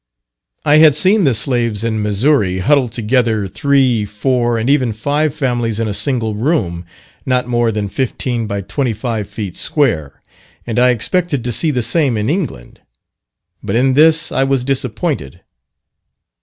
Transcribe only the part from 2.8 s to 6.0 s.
together, three, four, and even five families in a